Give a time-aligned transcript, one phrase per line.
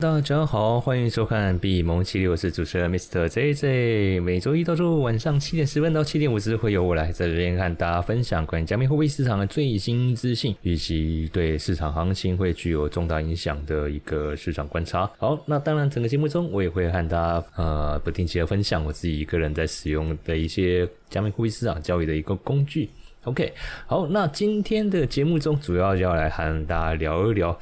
[0.00, 3.28] 大家好，欢迎收看闭蒙七六，我是主持人 Mr.
[3.28, 4.22] JJ。
[4.22, 15.10] 每周一到周五晚上七点十分到七点五十，会由我来在这边和大家分享关于加密货币市场的最新资讯，以及对市场行情会具有重大影响的一个市场观察。
[15.18, 22.88] 好，那当然，整个节目中我也会和大家呃不定期的分享我自己一个人在使用的一些加密货币市场交易的一个工具。
[23.24, 23.52] OK，
[23.86, 27.54] 好，那今天的节目中主要要来和大家聊一聊。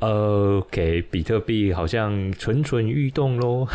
[0.00, 3.66] OK，比特币好像蠢蠢欲动喽，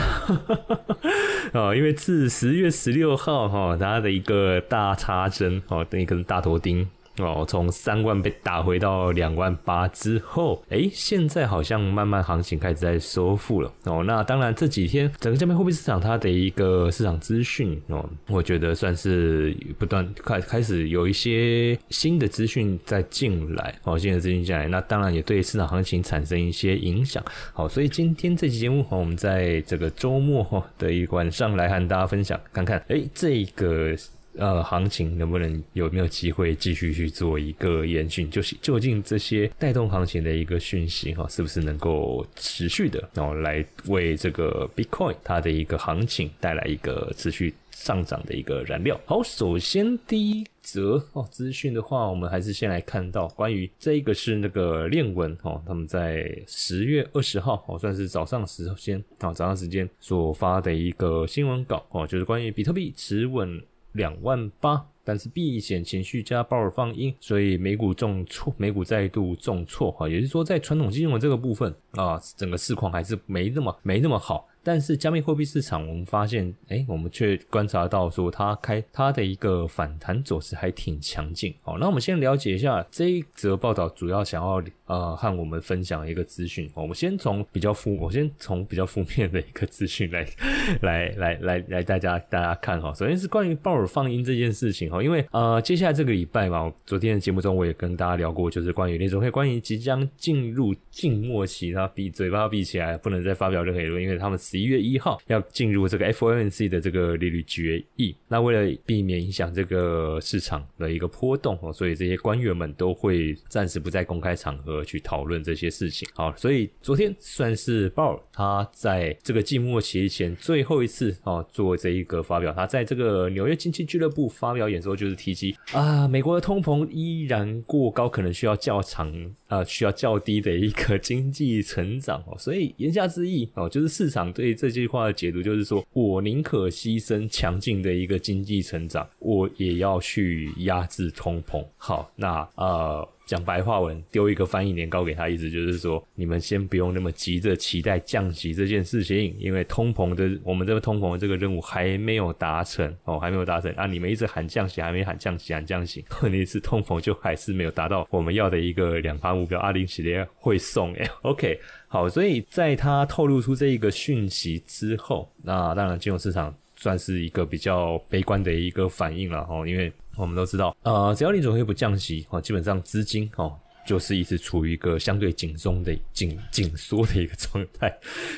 [1.54, 6.88] 啊， 因为自十月十六号哈，它的一个大插针哦，等一根大头钉。
[7.18, 13.72] 哦，从三万被打回到两万八之后，哎，现在好像慢慢行情开始在收复了。
[13.86, 23.74] 哦，那当然这几天整个加密货币市场它的一个市场资讯哦，我觉得算是不断开开始有一些新的资讯在进来。
[23.84, 27.24] 哦，新的资讯进来，那当然也对市场行情产生一些影响。
[27.54, 33.96] 好，所以今天这期节目，我们在这个周末的一晚上来和大家分享，看看哎这个。
[34.38, 38.26] 呃，行情能不能有没有机会继续去做一个延续？
[38.26, 49.00] 就是究竟这些带动行情的一个讯息哈，是不是能够持续的，然后来为这个 Bitcoin 它的一个行情带来一个持续上涨的一个燃料？
[49.06, 63.62] 好，首先第一则哦资讯的话，我们还是先来看到关于这一个是那个链文哦，他们在十月二十号哦，算是早上时间啊早上时间所发的一个新闻稿哦，就是关于比特币持稳。
[63.96, 74.48] 两万八，但是避险情绪加鲍尔放鹰，所以美股重挫， 美股再度重挫哈，也就是说在传统金融的这个部分啊，整个市况还是没那么没那么好。
[74.66, 81.54] 但是加密货币市场，我们发现，哎，我们却观察到说，它开它的一个反弹走势还挺强劲。
[81.62, 86.68] 好，那我们先了解一下这一则报道，主要想要呃和我们分享一个资讯。
[86.74, 90.26] 我们先从比较负， 我先从比较负面的一个资讯来
[90.82, 92.92] 来来来来大家大家看哈。
[92.96, 104.40] 首先是关于鲍尔放音这件事情哈，因为呃接下来这个礼拜嘛，昨天的节目中我也跟大家聊过，就是关于联总会关于即将进入静默期，他闭嘴巴闭起来，不能再发表任何言论，因为他们。
[104.56, 116.08] 十一月一号要进入这个 FOMC 的这个利率决议，那为了避免影响这个市场的一个波动哦，所以这些官员们都会暂时不在公开场合去讨论这些事情。
[116.14, 129.14] 好，所以昨天算是鲍尔他在这个季末期前最后一次哦做这一个发表，他在这个纽约经济俱乐部发表演说，就是提及啊，美国的通膨依然过高，可能需要较长
[129.50, 134.45] 啊，需要较低的一个经济成长哦，所以言下之意哦，就是市场对。
[134.46, 141.66] 以这句话的解读就是说，我宁可牺牲强劲的一个经济成长，我也要去压制通膨。
[141.78, 143.08] 好，那呃。
[143.26, 153.86] 讲白话文，丢一个翻译年糕给他，意思就是说，你们先不用那么急着期待降息这件事情，因为通膨的，我们这个通膨的这个任务还没有达成哦，还没有达成啊！
[153.88, 159.60] 你们一直喊降息，还没喊降息，喊降息， 问题是通膨就还是没有达到我们要的一个两趴目标。
[159.60, 169.92] 阿林系列会送哎，OK，好，所以在他透露出这一个讯息之后，那当然金融市场算是一个比较悲观的一个反应了哈，因为。
[170.18, 173.54] 我们都知道，呃，只要你总会不降息，哦，基本上资金，哦。
[173.86, 177.96] 就是一直处于一个相对紧松的紧紧缩的一个状态。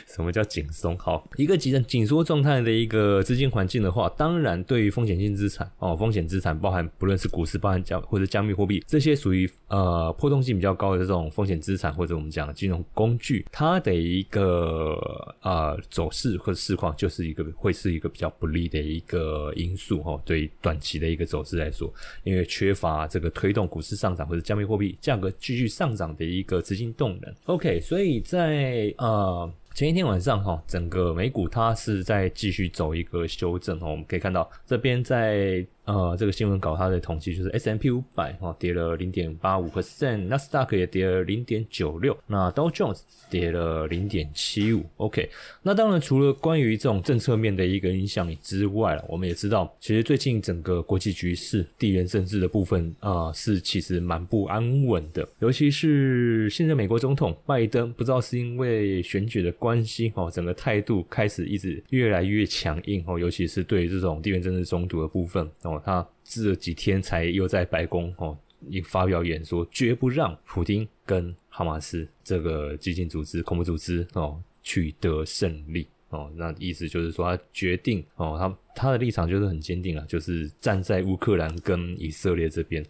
[0.08, 0.98] 什么叫紧松？
[0.98, 14.98] 好，一个紧紧缩状态的一个资金环境的话，当然对于风险性资产哦，风险资产包含不论是股市，包含加或者加密货币这些属于呃波动性比较高的这种风险资产，或者我们讲金融工具，它的一个
[15.42, 20.22] 呃走势或者市况，就是一个会是一个比较不利的一个因素哦。
[20.26, 21.94] 对于短期的一个走势来说，
[22.24, 25.32] 因为缺乏这个推动股市上涨或者加密货币价格。
[25.40, 35.64] 继续上涨的一个资金动能，OK，所以在呃前一天晚上哈，整个美股它是在继续走一个修正哦，我们可以看到这边在。
[35.88, 44.84] 呃，这个新闻稿它的统计就是 S M P 五百哈跌了零点八五 percent，纳斯达克也跌了零点九六，那 Dow Jones 跌了零点七五。
[44.98, 45.30] OK，
[45.64, 55.26] 那当然除了关于这种政策面的一个影响之外我们也知道，其实最近整个国际局势、地缘政治的部分啊，是其实蛮不安稳的。
[55.40, 65.82] 尤其是现在美国总统拜登，不知道是因为选举的关系哦，整个态度开始一直越来越强硬哦，尤其是对这种地缘政治冲突的部分哦。
[65.86, 68.38] 他这几天才又在白宫哦，
[68.70, 76.32] 一发表演说，绝不让普京跟哈马斯这个激进组织、恐怖组织哦取得胜利哦。
[76.38, 82.82] 那意思就是说，他决定哦，他他的立场就是很坚定啊，就是站在乌克兰跟以色列这边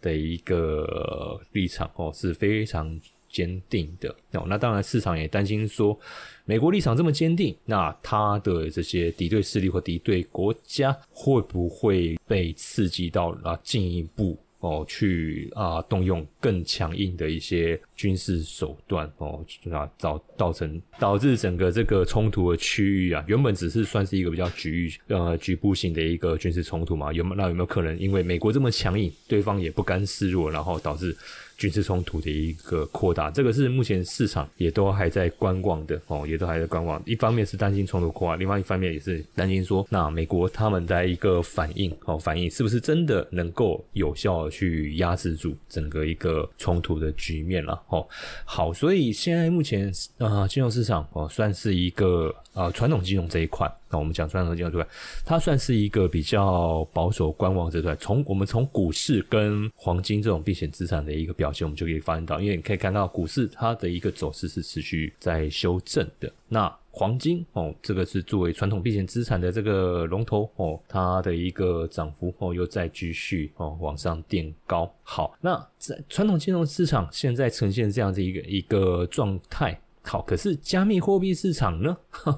[0.00, 2.98] 的一个立场哦，是非常
[3.32, 4.44] 坚定的哦。
[4.46, 5.98] 那当然，市场也担心说，
[6.44, 14.38] 美国立场这么坚定，那他的这些敌对势力或敌对国家会不会被刺激到啊进一步？
[14.60, 31.16] 哦，去啊，动用更强硬的一些军事手段哦，啊，造造成导致整个这个冲突的区域啊，原本只是算是一个比较局域呃局部性的一个军事冲突嘛，有没那有没有可能因为美国这么强硬，对方也不甘示弱，然后导致？
[31.62, 37.00] 军事冲突的一个扩大，这个是目前市场也都还在观望的哦，也都还在观望。
[37.06, 47.80] 一方面是担心冲突扩大，另外一方面也是担心说，那美国他们的一个反应哦，反应是不是真的能够有效去压制住整个一个冲突的局面了？
[47.90, 48.04] 哦，
[48.44, 49.88] 好，所以现在目前
[50.18, 53.72] 啊，金融市场哦，算是一个啊传统金融这一块。
[53.92, 54.88] 那我们讲传统金融这块，
[55.22, 57.94] 它算是一个比较保守观望这段。
[58.00, 66.32] 从我们从股市跟黄金这种避险资产的一个表现，我们就可以发现到，因为你可以看到股市它的一个走势是持续在修正的。
[66.48, 74.90] 那黄金哦，这个是作为传统避险资产的这个龙头哦，它的一个涨幅哦又在继续哦往上垫高。
[75.02, 79.78] 好，那在传统金融市场现在呈现这样子一个一个状态。
[80.04, 81.96] 好，可是加密货币市场呢？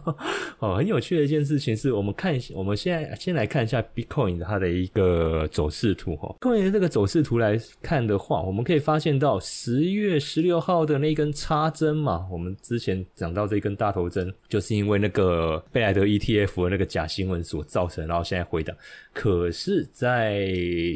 [0.60, 6.34] 哦，很有趣的一件事情是，我们看，我们现在先来看一下 Bitcoin 它的一个走势图哈。
[6.40, 18.76] Bitcoin 这个走势图来看的话，我们可以发现到十月十六号的那根插针嘛，我们之前讲到这根大头针，就是因为那个贝莱德 ETF 的那个假新闻所造成，然后现在回档。
[19.12, 20.46] 可是，在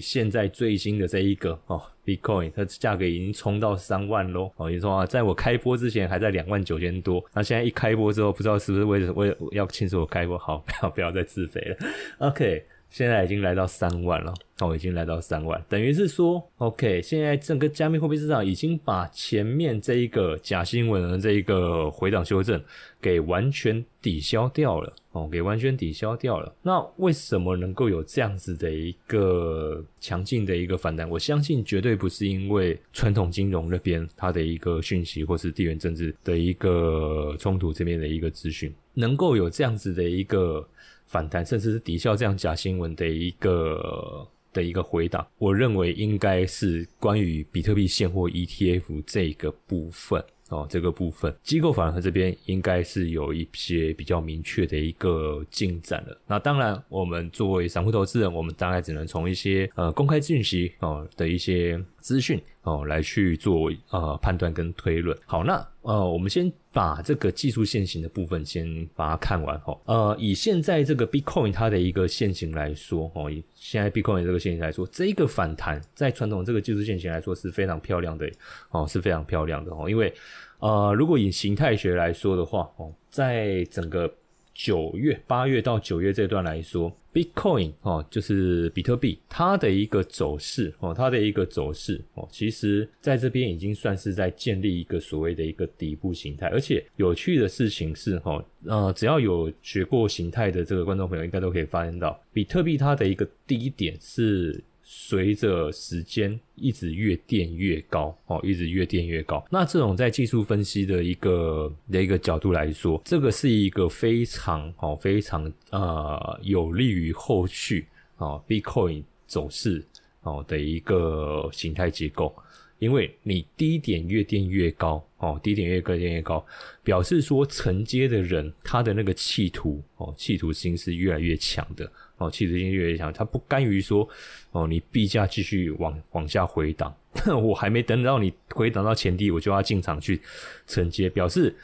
[0.03, 11.77] 现在最新的这一个哦，Bitcoin 它价格已经冲到三万喽哦，你说啊，在我开播之前还在两万九千多，那现在一开播之后，不知道是不是为了为要庆祝我开播，好，不要不要再自肥了
[12.21, 12.65] ，OK。
[12.91, 22.61] 现在已经来到三万了，哦，已经来到三万，等于是说，OK，现在整个加密货币市场已经把前面这一个假新闻的这一个回档修正
[23.01, 26.53] 给完全抵消掉了，哦，给完全抵消掉了。
[26.63, 31.09] 那为什么能够有这样子的一个强劲的一个反弹？
[31.09, 40.67] 我相信绝对不是因为传统金融那边它的一个讯息，或是地缘政治的一个冲突这边的一个资讯，能够有这样子的一个。
[41.09, 50.25] 反弹，甚至是抵消这样假新闻的一个的一个回答，我认为应该是关于比特币现货 ETF 这个部分。
[50.51, 56.19] 哦，这个部分机构反而这边应该是有一些比较明确的一个进展了。
[56.27, 65.15] 那当然，我们作为散户投资人，我们大概只能从一些呃公开信息哦的一些资讯哦来去做呃判断跟推论。
[65.27, 69.77] 好，那呃我们先把这个技术线型的部分先把它看完哈。
[69.87, 78.31] 呃，以现在这个 Bitcoin 它的一个线型来说哦，以现在 Bitcoin 这个线型来说，这一个反弹在传统这个技术线型来说是非常漂亮的
[78.71, 80.15] 哦，是非常漂亮的哦，因为。
[80.61, 84.13] 呃，如果以形态学来说的话，哦，在整个
[84.59, 96.49] 九月、八月到九月这段来说，Bitcoin 哦，就是比特币，它的一个走势哦，它的一个走势哦，其实在这边已经算是在建立一个所谓的一个底部形态。
[96.49, 104.61] 而且有趣的事情是，哈，呃，只要有学过形态的这个观众朋友，应该都可以发现到，比特币它的一个低点是。
[104.91, 109.47] 随着时间一直越垫越高哦，一直越垫越高。
[109.51, 119.85] 那这种在技术分析的一个的一个角度来说，这个是一个非常哦非常呃有利于后续啊 Bitcoin 走势
[120.23, 122.35] 哦的一个形态结构。
[122.79, 126.47] 因为你低点越垫越高哦，低点越高垫越高，
[126.83, 131.91] 表示说承接的人他的那个企图哦，企图心是越来越强的。
[132.19, 134.09] 哦，气质性越来越强，他不甘于说，
[134.51, 136.95] 哦，你币价继续往往下回档，
[137.43, 140.21] 我还没等到你回档到前低，我就要进场去
[140.67, 141.55] 承接，表示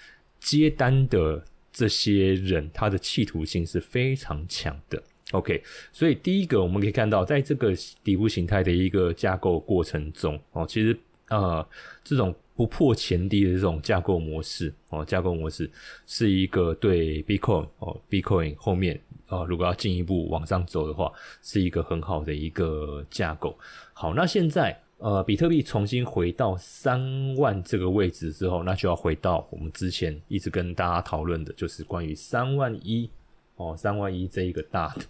[0.41, 5.03] 接单的这些人，他的企图性是非常强的。
[5.33, 5.61] OK，
[5.93, 7.73] 所以第一个我们可以看到，在这个
[8.05, 10.97] 底部形态的一个架构过程中，哦，其实
[11.29, 11.67] 呃，
[12.05, 15.71] 这种不破前低的这种架构模式，哦，架构模式
[16.07, 19.01] 是一个对 Bitcoin 哦，Bitcoin 后面。
[19.27, 21.11] 啊，如果要进一步往上走的话，
[21.43, 23.59] 是一个很好的一个架构。
[23.95, 33.09] 好，那现在呃，比特币重新回到三万这个位置之后，那就要回到我们之前一直跟大家讨论的，就是关于三万一
[33.57, 35.03] 哦，三万一这一个大的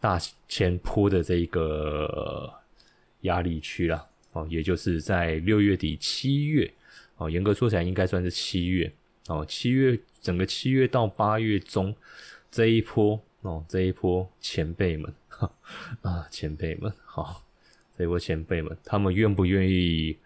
[0.00, 2.52] 大前坡的这一个
[3.20, 6.70] 压力区了哦，也就是在六月底七月
[7.22, 8.92] 哦，严格说起来应该算是七月
[9.28, 11.94] 哦，七月整个七月到八月中
[12.50, 13.20] 这一波。
[13.42, 15.12] 哦，这一波前辈们，
[16.02, 17.42] 啊，前辈们，好，
[17.98, 20.16] 这一波前辈们，他们愿不愿意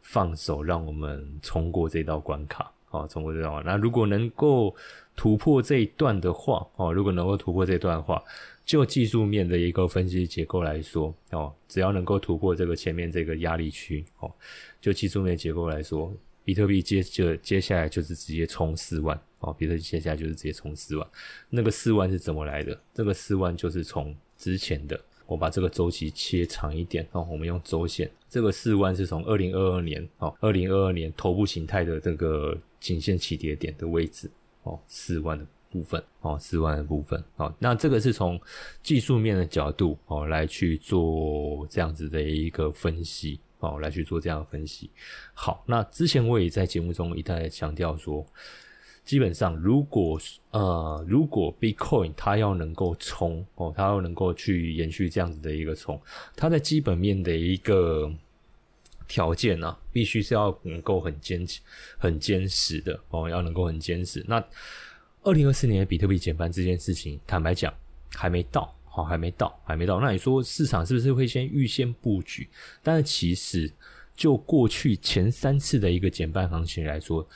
[0.00, 3.64] 放手，让我们冲过这道关卡，哦，冲过这道关。
[3.64, 4.74] 那如果能够
[5.14, 8.20] 突破这一段的话，哦，如果能够突破这段的话，
[8.66, 14.28] 就技术面的一个分析结构来说，哦，只要能够突破这个前面这个压力区，哦，
[14.80, 16.12] 就技术面结构来说，
[16.44, 21.08] 比特币接就接下来就是直接冲四万，哦，比特币接下来就是直接冲四万。
[21.50, 22.78] 那个四万是怎么来的？
[22.92, 34.30] 这个四万就是从之前的，我把这个周期切长一点，哦，我们用周线，这个四万是从二零二二年，哦，二零二二年头部形态的这个颈线起跌点的位置，
[34.62, 35.46] 哦，四万的。
[35.74, 38.40] 部分哦，四万的部分哦，那这个是从
[38.80, 44.90] 技术面的角度哦来去做这样子的一个分析哦，来去做这样的分析。
[45.32, 48.24] 好，那之前我也在节目中一再强调说，
[49.04, 56.00] 基本上如果呃如果 Bitcoin 它要能够冲哦，它要能够去延续这样子的一个冲，
[56.36, 58.12] 它在基本面的一个
[59.08, 61.46] 条件呢，必须是要能够很坚
[61.98, 64.44] 很坚实的哦，要能够很坚实那。
[65.26, 67.72] 二零二四年的比特币减半这件事情，坦白讲
[68.14, 70.00] 还没到，好，还没到，还没到。
[70.00, 72.48] 那你说市场是不是会先预先布局？
[72.80, 73.68] 但是其实
[74.14, 77.26] 就过去前三次的一个减半行情来说，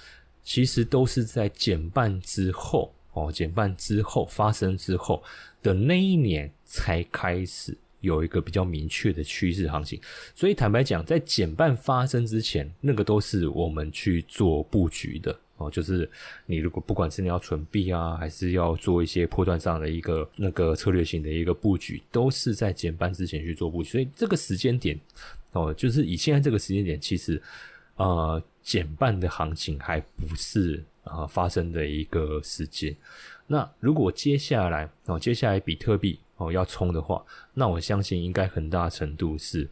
[0.44, 5.20] 其实都是在减半之后，哦，减半之后发生之后
[5.60, 10.00] 的那一年才开始有一个比较明确的趋势行情。
[10.36, 15.36] 所以坦白讲，在减半发生之前，那个都是我们去做布局的。
[15.58, 16.08] 哦，就是
[16.46, 23.90] 你如果不管是你要存币啊，还是要做一些破断上的一个那个策略性的一个布局，都是在减半之前去做布局。
[23.90, 24.98] 所以这个时间点，
[25.52, 27.42] 哦，就是以现在这个时间点，其实
[27.96, 32.96] 呃减半的行情还不是啊发生的一个时间。
[33.48, 39.68] 那如果接下来哦，接下来比特币哦要冲的话，那我相信应该很大程度是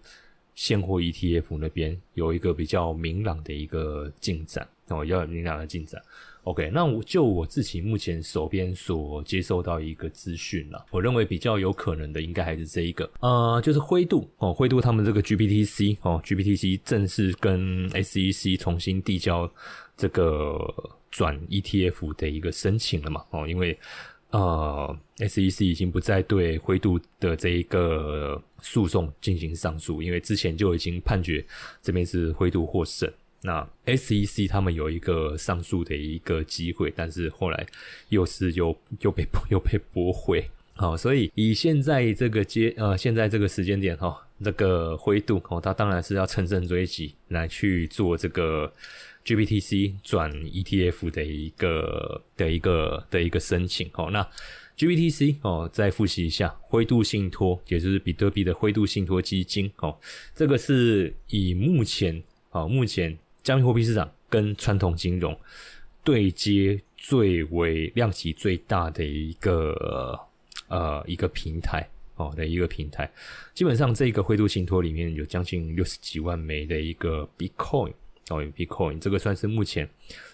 [0.57, 4.66] 现货 ETF 那边有一个比较明朗的一个进展。
[4.88, 6.00] 那我要明两的进展
[6.45, 6.71] ，OK？
[6.73, 19.50] 那我就我自己目前手边所接受到一个资讯了，我认为比较有可能的应该还是这一个，呃，就是灰度哦，灰度他们这个 GPTC 哦，GPTC 正式跟 SEC 重新递交
[19.97, 20.59] 这个
[21.11, 23.25] 转 ETF 的一个申请了嘛？
[23.31, 23.76] 哦，因为
[24.31, 31.45] 呃，SEC 已经不再对灰度的这一个诉讼进行上诉，因为之前就已经判决
[31.83, 33.11] 这边是灰度获胜。
[33.47, 37.65] 那 SEC 他们有一个上诉的一个机会，但是后来
[38.09, 40.45] 又是又又被又被驳回。
[40.75, 48.71] 好，所以以现在这个阶呃现在这个时间点哈，这个灰度哦，它当然是要乘胜追击来去做这个
[49.25, 53.88] GBTC 转 ETF 的一个的一个的一个申请。
[53.95, 54.29] 哦，那
[54.76, 59.71] GBTC 哦，再复习一下，灰度信托也就是比特币的灰度信托基金。
[59.76, 59.97] 哦，
[60.35, 63.17] 这个是以目前哦目前。
[63.47, 65.38] 加密货币市场跟传统金融
[66.03, 70.19] 对接最为量级最大的一个
[70.67, 73.09] 呃一个平台哦的一个平台，
[73.55, 77.93] 基本上这个灰度信托里面有将近六十几万枚的一个 Bitcoin
[78.31, 79.88] 哦，Bitcoin 这个算是目前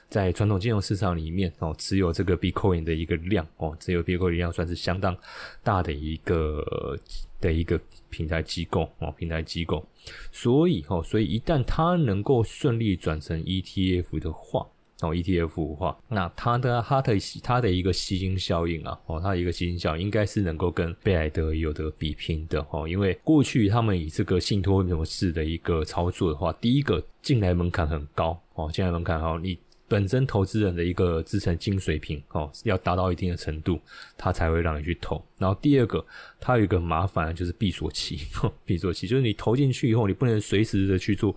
[0.09, 5.15] 在传统金融市场里面哦持有这个 Bitcoin 的一个量哦，持有 Bitcoin 量算是相当
[5.63, 6.99] 大的一个
[7.43, 9.85] 的一个平台机构哦，平台机构。
[10.33, 14.67] 所以哦，所以一旦它能够顺利转成 ETF 的话，
[15.01, 29.59] 哦，ETF 的话，那它的它的它的一个吸金效应啊，哦，它的一个吸金效应应该是能够跟贝莱德有的比拼的哦，因为过去他们以这个信托模式的一个操作的话，第一个进来门槛很高哦，进来门槛好你。
[29.93, 33.79] 本身投资人的一个资产金水平哦，要达到一定的程度，
[34.17, 35.23] 他才会让你去投。
[35.37, 36.03] 然后第二个，
[36.41, 38.19] 它有一个麻烦就是闭锁期，
[38.65, 41.37] 闭锁期就是你投进去以后，你不能随时的去做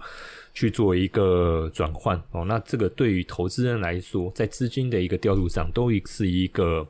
[0.53, 2.45] 去做一个转换哦。
[2.45, 6.87] 那这个对于投资人来说，在资金的一个调度上，都是一个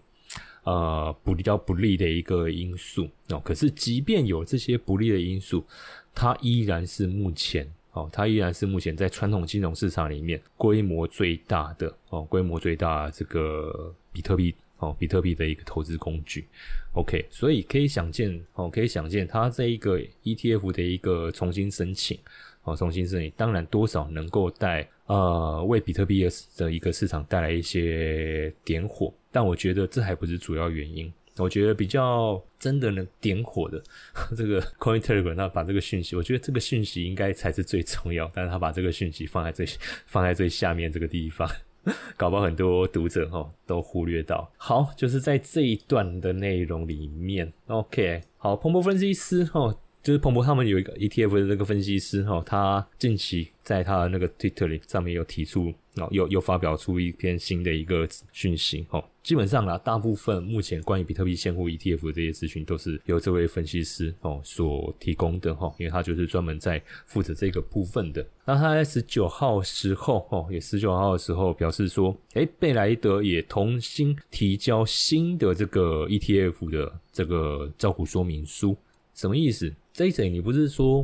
[0.66, 3.42] 呃不比较不利的一个因素哦。
[3.44, 5.66] 可是即便有这些不利的因素，
[6.14, 7.68] 它依然是目前。
[7.96, 16.46] 哦，它依然是目前在传统金融市场里面规模最大的哦，规模最大这个比特币哦，比特币的一个投资工具。
[16.94, 22.20] OK，所以可以想见哦，可以想见它这一个 ETF 的一个重新申请
[22.64, 31.12] 哦，重新申请，当然多少能够带呃为比特币的一个市场带来一些点火，但我觉得这还不是主要原因。
[31.38, 33.82] 我觉得比较真的能点火的
[34.38, 39.66] 这个 Coin Telegram，他把这个讯息，我觉得这个讯息应该才是最重要，但是他把这个讯息放在最
[40.08, 41.50] 放在最下面这个地方，
[42.16, 44.50] 搞不好很多读者哈都忽略到。
[44.58, 59.04] 好，就是在这一段的内容里面，OK，好，彭博分析师哈就是彭博他们有一个 ETF 的这个分析师哈，他近期在他的那个 Twitter 上面有提出，哦，又又发表出一篇新的一个讯息哦。
[59.24, 68.24] 基本上啦，大部分目前关于比特币现货 ETF 的这些资讯都是由这位分析师哦所提供的哈，因为他就是专门在负责这个部分的。
[68.46, 78.78] 那他在十九号时候哦，也十九号的时候表示说，诶，贝莱德也重新提交新的这个 ETF 的这个招股说明书，
[79.16, 79.74] 什么意思？
[79.92, 81.04] 这一整你不是说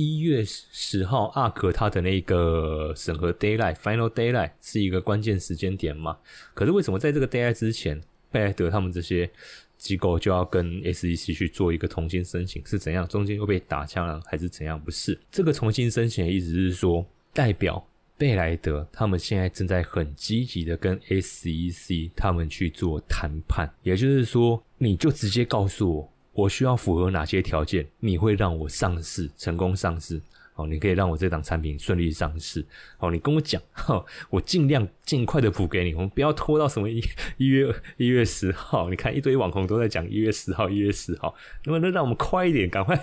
[0.00, 4.46] 一月十号阿克他的那个审核 d a y l i g h t final d a y l i
[4.46, 6.16] g h t 是一个关键时间点嘛？
[6.54, 8.00] 可是为什么在这个 d a y l i g h t 之前，
[8.30, 9.28] 贝莱德他们这些
[9.76, 12.64] 机构就要跟 SEC 去做一个重新申请？
[12.64, 13.08] 是怎样？
[13.08, 14.80] 中间又被打枪了，还是怎样？
[14.80, 17.84] 不是这个重新申请的意思是说，代表
[18.16, 26.12] 贝莱德他们现在正在很积极的跟 SEC 他们去做谈判，也就是说，你就直接告诉我。
[26.38, 27.84] 我需要符合哪些条件？
[27.98, 30.20] 你会让我上市成功上市？
[30.54, 32.64] 哦，你可以让我这档产品顺利上市。
[32.98, 35.94] 哦，你跟我讲，哈，我尽量尽快的补给你。
[35.94, 37.02] 我们不要拖到什么一
[37.38, 38.88] 一月一月十号。
[38.88, 42.70] 你看一堆网红都在讲一月十号，一月十号，能不能让我们快一点？
[42.70, 42.96] 赶快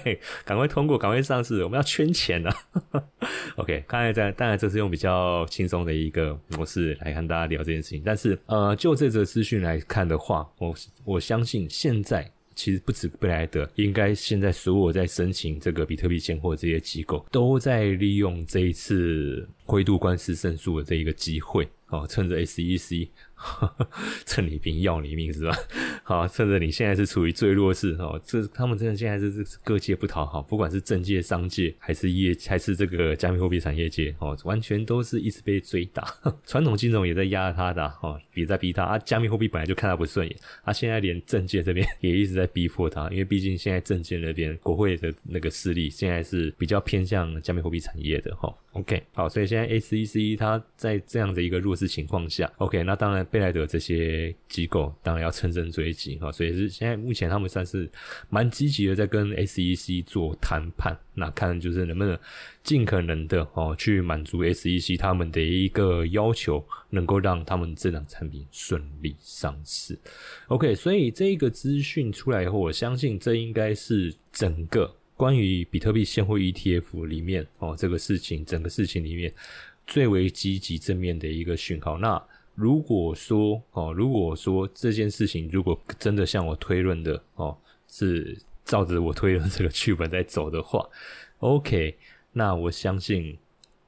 [0.45, 1.61] 赶快通过，赶快上市。
[1.65, 2.49] 我们要圈钱呢。
[3.57, 8.01] OK，刚才在当然这是用比较轻松的一个模式来看大家聊这件事情。
[8.05, 10.73] 但是呃，就这则资讯来看的话，我
[11.03, 12.31] 我相信现在。
[12.55, 21.67] 其实不止贝莱德，应该现在所有在申请这个比特币现货这些机构，都在利用这一次灰度官司胜诉的这一个机会。
[21.89, 23.07] 哦，趁着 SEC，
[24.25, 25.55] 趁你病要你命是吧？
[26.03, 36.05] 好，趁着你现在是处于最弱势哦，这他们真的现在是是各界不讨好，不管是政界、商界，还是业，还是这个加密货币产业界哦，完全都是一直被追打。
[36.45, 38.97] 传统金融也在压他的哦，也在逼他啊。
[38.99, 48.53] 加密货币本来就看他不顺眼，他现在连政界这边也一直在逼迫他，因为毕竟现在政界那边国会的那个势力现在是比较偏向加密货币产业的哈。
[48.73, 57.91] OK，好，所以现在 SEC 它在这样的一个弱势情况下，OK，那当然贝莱德这些机构当然要乘胜追击哈，所以是现在目前他们算是
[58.29, 62.17] 蛮积极的在跟 SEC 做谈判，那看就是能不能
[62.63, 69.99] 尽可能的哦去满足 SEC 他们的一个要求，能够让他们这档产品顺利上市。
[70.47, 74.95] OK，所以这个资讯出来以后，我相信这应该是整个。
[75.17, 79.33] 关于比特币现货 ETF 里面哦，这个事情整个事情里面
[79.85, 81.97] 最为积极正面的一个讯号。
[81.97, 82.21] 那
[82.55, 87.55] 如果说哦，如果说这件事情如果真的像我推论的哦，
[87.87, 90.87] 是照着我推论这个剧本在走的话，
[91.39, 91.97] OK，
[92.31, 93.37] 那我相信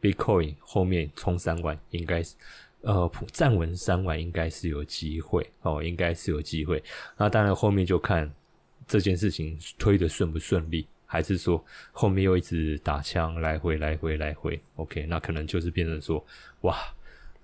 [0.01, 2.35] Bitcoin 后面冲三万应该是
[2.81, 6.83] 呃站稳三万应该是有机会哦，应该是有机会。
[7.17, 8.31] 那当然后面就看
[8.87, 10.85] 这件事情推的顺不顺利。
[11.09, 16.21] 还是说后面又一直打枪来回来回来回，OK，那可能就是变成说，
[16.63, 16.75] 哇，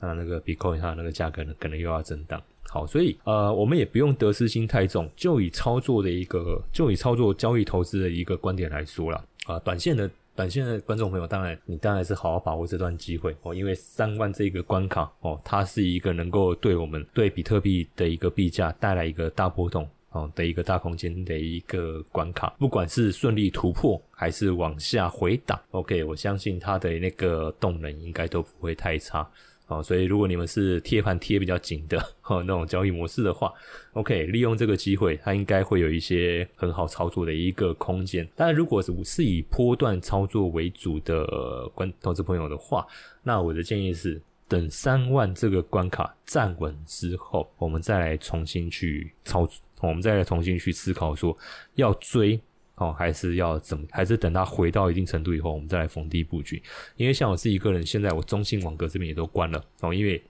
[0.04, 2.42] 那那个 Bitcoin 它那个价格呢，可能又要震荡。
[2.70, 19.88] 好，所以呃，我们也不用得失心太重，就以操作的一个，就以操作交易投资的一个观点来说了啊，短线的短线的观众朋友，当然你当然是好好把握这段机会哦，因为三万这个关卡哦，它是一个能够对我们对比特币的一个币价带来一个大波动。
[20.14, 29.28] 哦的一个大空间的一个关卡，不管是顺利突破还是往下回档，OK，我相信它的那个动能应该都不会太差。
[29.74, 33.52] 哦，所以如果你们是贴盘贴比较紧的哦那种交易模式的话
[33.94, 38.28] ，OK，利用这个机会，它应该会有一些很好操作的一个空间。
[38.36, 42.86] 当然，如果是是以波段操作为主的观投资朋友的话，
[43.24, 44.22] 那我的建议是。
[44.46, 51.36] 等三万这个关卡站稳之后，我们再来重新去操作，我们再来重新去思考说
[51.74, 52.40] 要追
[52.84, 56.62] 哦，还是要怎么，还是等它回到一定程度以后，我们再来逢低布局。
[56.98, 60.22] 因为像我自己个人，现在我中信网格这边也都关了哦，因为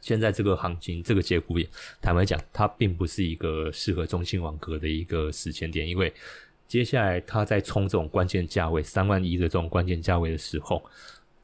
[0.00, 1.68] 现在这个行情这个节骨眼，
[2.00, 6.12] 坦白讲，它并不是一个适合中信网格的一个时间点，因为
[6.66, 10.82] 接下来它在冲这种关键价位三万一的这种关键价位的时候，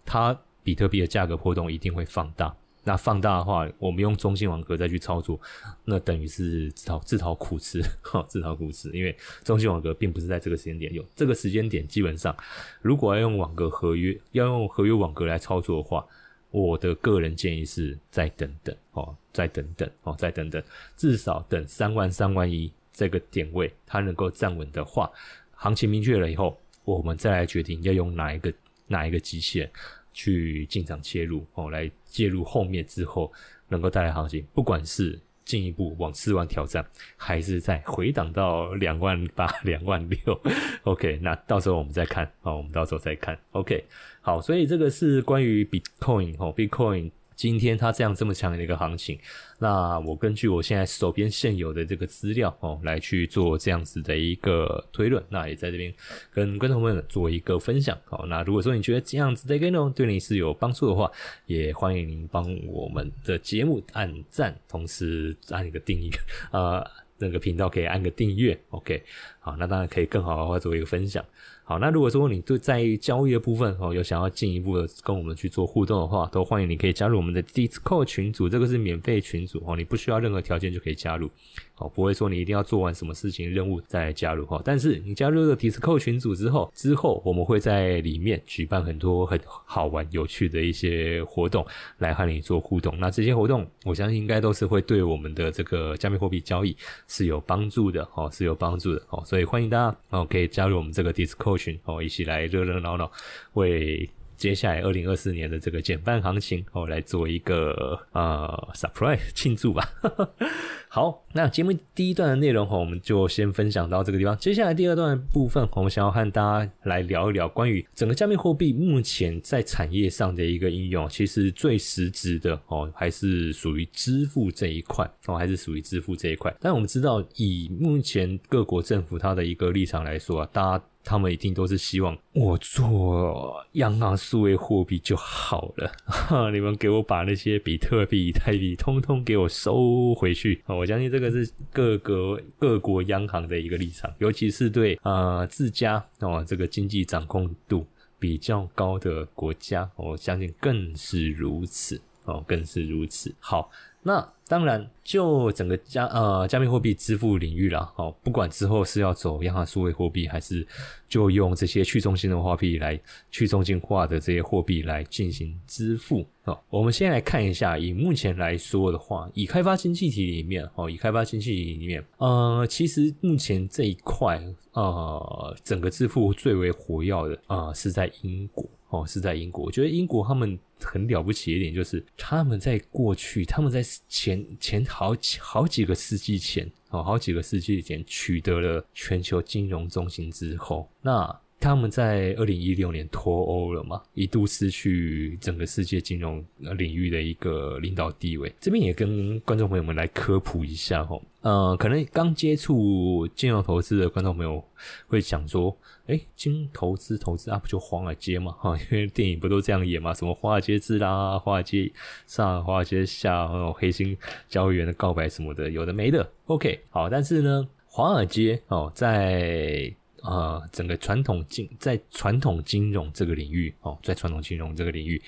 [0.05, 0.39] 它。
[0.65, 5.39] 比特币的价格波动一定会放大，那放大的话，我们用中心网格再去操作，
[5.85, 8.91] 那等于是自讨自讨苦吃， 哈，自讨苦吃。
[8.93, 9.15] 因为
[9.45, 12.35] 中心网格并不是在这个时间点用，这个时间点基本上，
[12.81, 16.07] 如果要用网格合约，要用合约网格来操作的话，
[16.51, 20.63] 我的个人建议是再等等，哦，再等等，哦，再等等，
[20.97, 25.11] 至少等三万三万一这个点位它能够站稳的话，
[25.53, 28.51] 行情明确了以后，我们再来决定要用哪一个
[28.87, 29.69] 哪一个机械。
[30.13, 33.33] 去进场切入哦，来介入后面之后
[33.69, 36.85] 能够带来行情，不管是进一步往四万挑战，
[37.17, 40.41] 还是再回档到两万八、 两万六
[40.85, 43.39] ？OK，那到时候我们再看，哦，我们到时候再看。
[43.53, 43.85] OK，
[44.21, 47.11] 好，所以这个是关于 Bitcoin 哦，Bitcoin。
[47.39, 49.17] 今天它这样这么强的一个行情，
[49.61, 55.95] 那我根据我现在手边现有的这个资料哦，来去做这样子的一个推论，那也在这边
[56.33, 57.97] 跟观众朋友们做一个分享。
[58.07, 61.09] 好，那如果说你觉得这样子的一个内容对你是有帮助的话，
[61.47, 66.11] 也欢迎您帮我们的节目按赞，同时按一个订阅，
[66.51, 66.85] 呃，
[67.19, 68.59] 那个频道可以按个订阅。
[68.71, 69.01] OK，
[69.39, 71.25] 好，那当然可以更好的话做一个分享。
[71.69, 81.31] 好，那如果说你对在交易的部分哦，有想要进一步的跟我们去做互动的话，都欢迎你可以加入我们的 Discord 群组，这个是免费群组哦，你不需要任何条件就可以加入。
[81.79, 91.67] 哦，不会说你一定要做完什么事情任务再加入哈，但是你加入了 Discord 群组之后，之后我们会在里面举办很多很好玩、有趣的一些活动
[91.99, 92.99] 来和你做互动。
[92.99, 103.11] 那这些活动，我相信应该都是会对我们的这个加密货币交易是有帮助的哦，是有帮助的哦，所以欢迎大家哦可以加入我们这个 Discord 群哦，一起来热热闹闹
[103.55, 104.09] 为。
[104.39, 109.93] 接下来二零二四年的这个减半行情哦，来做一个呃 surprise 庆祝吧。
[110.89, 114.39] 好，那节目第一段的内容哈，我们就先分享到这个地方。
[114.39, 121.09] 接下来第二段部分，我们想要和大家来聊一聊关于整个加密货币目前在产业上的一个应用。
[121.09, 126.55] 其实最实质的哦，还是属于支付这一块哦，还是属于支付这一块。
[126.61, 130.85] 但我们知道，以目前各国政府它的一个立场来说啊，大家。
[131.09, 135.91] 他们一定都是希望我做央行数位货币就好了，
[136.53, 140.77] 你们给我把那些比特币、以太币通通给我收回去啊！
[140.77, 147.87] 我相信这个是各个各国央行的一个立场，尤其是对呃自家哦这个经济掌控度
[148.19, 153.35] 比较高的国家，我相信更是如此哦，更是如此。
[153.41, 153.71] 好。
[154.01, 160.67] 那当然，就整个加呃加密货币支付领域啦，哦，不管之后是要走央行数位货币，还是
[161.07, 162.99] 就用这些去中心的货币来
[163.31, 166.59] 去中心化的这些货币来进行支付哦。
[166.71, 178.65] 我们先来看一下，以目前来说的话，以开发经济体里面哦，以开发经济体里面，呃，其实目前这一块呃，整个支付最为活跃的啊，是在英国。
[178.91, 179.67] 哦，是在英国。
[179.67, 191.41] 我觉得英国他们很了不起一点，就是他们在过去，他们在前前好几好几个世纪前，哦，好几个世纪前取得了全球金融中心之后，那。
[191.61, 196.45] 他们在二零一六年脱欧了嘛，一度失去整个世界金融
[196.77, 198.53] 领域的一个领导地位。
[198.61, 204.63] 这边也跟观众朋友们来科普一下哈，呃，可能刚接触金融投资的观众朋友
[205.09, 208.79] 会想说，哎，金投资投资啊，不就华尔街嘛哈？
[208.93, 211.91] 因为电影不都这样演嘛，什么华尔街之啦，华尔街
[212.27, 214.17] 上，华尔街下，黑心
[214.49, 216.31] 交易员的告白什么的，有的没的。
[216.47, 225.21] OK，好，但是呢，华尔街哦，在呃，整个传统金在传统金融这个领域哦，在传统金融这个领域，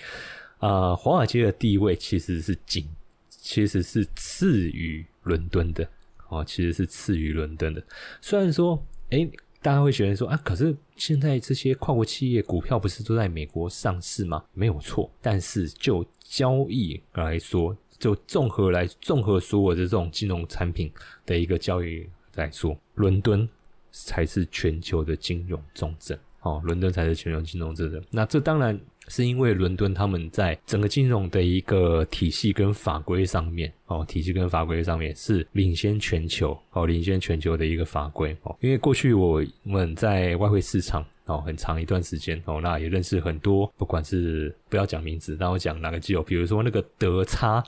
[0.59, 2.89] 呃，华尔街的地位其实是仅
[3.29, 5.89] 其实是次于伦敦的
[6.29, 7.83] 哦，其实是次于伦敦的。
[8.21, 9.29] 虽然说，哎，
[9.63, 14.45] 大家会觉得说啊，可是现在这些跨国企业股票不是都在美国上市吗？
[14.53, 20.93] 没有错，但是就交易来说，就综合来综合所有的这种金融产品
[21.25, 23.49] 的一个交易来说，伦敦。
[23.93, 28.03] 才是全球的金融重镇哦，伦敦才是全球金融重镇。
[28.11, 38.57] 那这当然是因为伦敦他们在整个金融的一个体系跟法规上面哦，体系跟法规上面是领先全球哦，领先全球的一个法规哦。
[38.61, 47.63] 因为过去我们在外汇市场哦，很长一段时间哦，那也认识很多，不管是不要讲名字，那我讲哪个机构，比如说那个德差。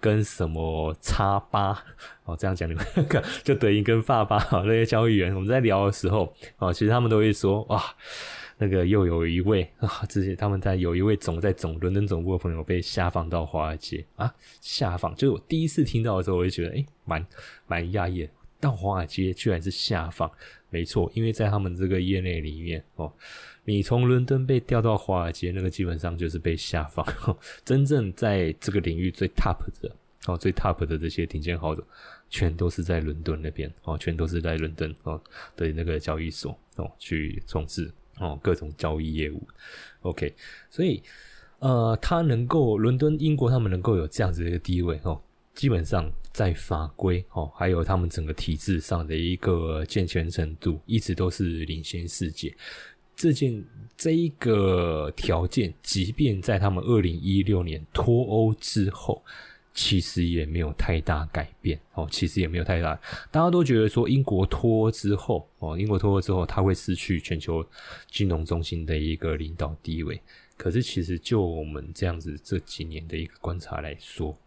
[0.00, 1.76] 跟什么叉八
[2.24, 2.84] 哦，这样讲你们
[3.42, 7.82] 就德银跟发八 那些交易员，我们在聊的时候哦，其实他们都会说哇，
[8.58, 17.26] 那个又有一位啊， 这些他们在有一位总在总伦敦总部的朋友被下放到华尔街啊，下放就是我第一次听到的时候，我就觉得诶蛮
[17.66, 18.28] 蛮讶异，
[18.60, 20.30] 到华尔街居然是下放，
[20.70, 23.12] 没错，因为在他们这个业内里面哦。
[23.64, 27.06] 你从伦敦被调到华尔街，那个基本上就是被下放。
[27.66, 29.94] 真正在这个领域最 top 的
[30.26, 31.84] 哦，最 top 的这些顶尖好手，
[32.30, 35.20] 全都是在伦敦那边哦，全都是在伦敦哦
[35.54, 39.46] 的那个交易所哦去从事哦各种交易业务。
[40.00, 40.34] OK，
[40.70, 41.02] 所以
[41.58, 45.20] 呃，他能够伦敦、英国他们能够有这样子的一个地位哦，
[45.58, 52.54] 基本上在法规哦，还有他们整个体制上的一个健全程度，一直都是领先世界。
[53.16, 53.64] 这件
[53.96, 59.20] 这一个条件，即便在他们二零一六年脱欧之后，
[59.74, 62.94] 其实也没有太大改变哦，其实也没有太大。
[63.32, 67.66] 大家都觉得说英国脱欧之后哦，英国脱欧之后，它会失去全球
[68.08, 70.22] 金融中心的一个领导地位。
[70.56, 74.38] 可是，其实就我们这样子这几年的一个观察来说，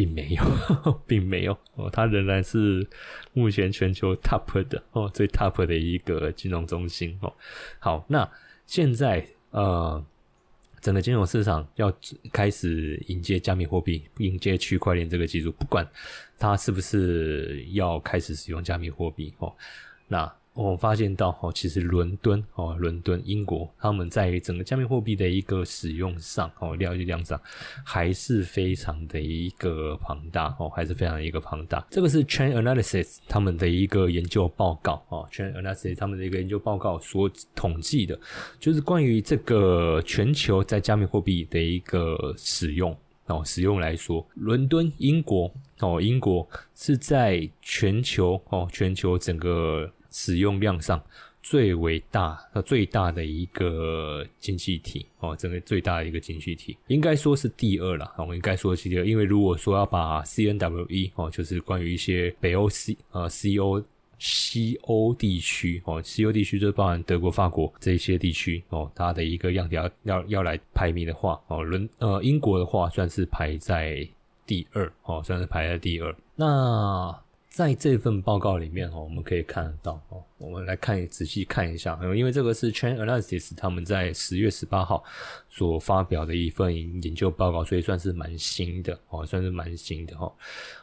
[0.00, 0.42] 并没有，
[1.06, 2.86] 并没有哦，它仍然是
[3.34, 7.32] 目前全球 top 的哦，最 top 的一个金融中心哦。
[7.78, 8.28] 好，那
[8.66, 10.02] 现在呃。
[10.82, 11.94] 整个金融市场要
[12.32, 15.86] 开始迎接加密货币、迎接区块链这个技术，不管
[16.38, 19.54] 它是不是要开始使用加密货币哦，
[20.08, 20.39] 那。
[20.62, 27.40] 我发现到哦，其实伦敦哦，伦敦英国他们在整个加密货币的一个使用上哦，了解量上
[27.84, 31.86] 还是非常的一个庞大哦，还是非常的一个庞大。
[31.90, 38.18] 这个是 Chain Analysis 他们的一个研究报告哦，Chain Analysis 他们的一个研究报告所统计的，
[38.58, 42.94] 就是关于这个全球在加密货币的一个使用
[43.26, 49.90] 哦，使用来说，伦敦英国哦，英国是在全球哦，全球整个。
[50.10, 51.02] 使用量上
[51.42, 58.12] 最为大、最大的一个经济体哦，整个最大的一个经济体，应该说是第二了。
[58.18, 63.82] 我们应该说是第二，因为如果说要把 CNWE 哦，就是关于一些北欧 C 呃 CO
[64.18, 74.06] 西欧地区哦，西欧地区就包含德国、法国这些地区哦，它的一个样条要要来排名的话哦，伦呃英国的话算是排在
[74.44, 76.14] 第二哦，算是排在第二。
[76.36, 77.18] 那
[77.50, 85.02] 在这份报告里面哦，我们可以看得到哦，我们来看仔细看一下，因为这个是 Chain Analysis 他们在十月十八号
[85.48, 90.32] 所发表的一份研究报告，所以算是蛮新的哦，算是蛮新的哈。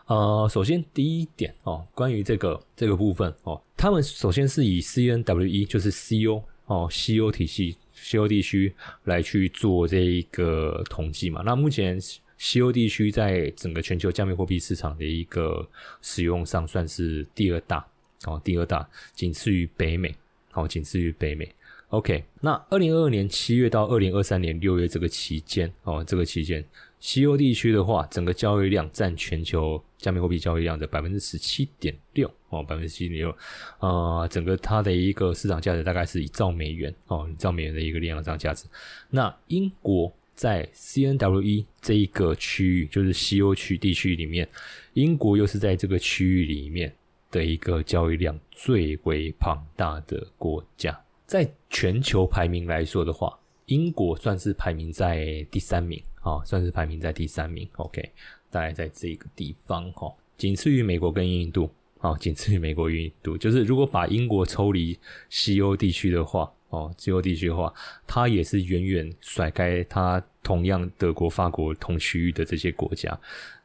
[0.08, 8.76] 呃，首先第一点哦，关于这个这个部分哦，他们首先是以 CNWE 就是 CO 哦 CO 体系 CO 地区
[9.06, 11.98] 来去做这一个统计嘛，那目前。
[12.38, 15.68] 西欧地区在整个全球加密货币市场的一个
[16.02, 17.86] 使用上算是第二大
[18.26, 20.16] 哦，第二大，仅次于北美，
[20.52, 21.52] 好，仅次于北美。
[21.90, 26.64] OK，那二零二二年七月到二零二三年六月这个期间哦，这个期间，
[27.00, 33.38] 西欧地区的话，整个交易量占全球加密货币交易量的百分之十七点六哦，百分之十七点六，
[33.80, 38.66] 呃，整个它的一个市场价值大概是一兆美元哦，一兆美元的一个量上价值。
[39.10, 40.14] 那英国。
[40.38, 44.48] 在 CNWE 这一个区域，就是西欧区地区里面，
[44.94, 46.94] 英国又是在这个区域里面
[47.32, 50.96] 的一个交易量最为庞大的国家。
[51.26, 57.68] 在全球排名来说的话，英国算是排名在第三名啊，算是排名在第三名。
[57.78, 58.08] OK，
[58.52, 63.36] 大概在这个地方哈，仅次于美国跟印度啊，仅次于美国与印度。
[63.36, 64.96] 就是如果把英国抽离
[65.30, 66.54] 西欧地区的话。
[66.70, 67.74] 哦，自由地区的话，
[68.06, 73.18] 它也是远远甩开它同样德国、法国同区域的这些国家。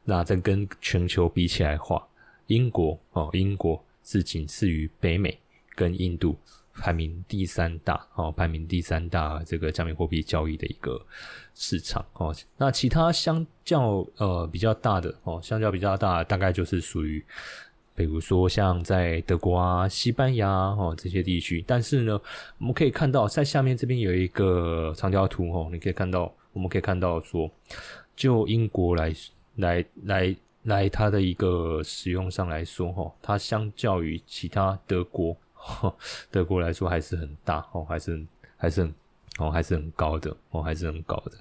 [0.04, 2.06] 那在跟全球比起来话，
[2.46, 5.38] 英国哦，英国是仅次于北美
[5.74, 6.36] 跟印度，
[6.74, 11.00] 排名第三大哦，排名第三大这个加密货币交易的一个
[11.54, 12.34] 市场哦。
[12.56, 17.24] 那其他相较呃比较大的哦，相较比较大，大概就是属于。
[17.94, 22.20] 比如说像在德国啊、西班牙哦这些地区，但是呢，
[22.58, 27.50] 我们可以看到在下面这边有一个长条图哦，你可以看到，我们可以看到说，
[28.16, 29.14] 就英国来
[29.56, 35.36] 来来来它的一个使用上来说哈，它相较于其他德国
[36.30, 38.24] 德国来说还是很大哦，还是
[38.56, 38.94] 还是很
[39.38, 41.32] 哦还是很高的哦，还是很高的。